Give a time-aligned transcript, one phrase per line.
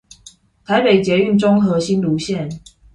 [0.65, 2.59] 臺北捷運中和新蘆線